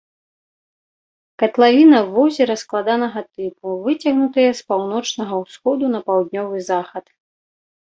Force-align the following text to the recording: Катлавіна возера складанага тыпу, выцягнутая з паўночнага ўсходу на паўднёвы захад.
Катлавіна 1.43 1.99
возера 2.15 2.55
складанага 2.63 3.19
тыпу, 3.35 3.75
выцягнутая 3.85 4.47
з 4.63 4.67
паўночнага 4.73 5.33
ўсходу 5.45 5.85
на 5.95 5.99
паўднёвы 6.11 6.57
захад. 6.73 7.05